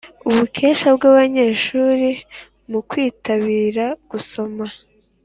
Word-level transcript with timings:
ubukesha 0.29 0.87
bw’abanyeshuri 0.95 2.09
mu 2.69 2.79
kwitabira 2.89 3.85
gusoma 4.09 4.65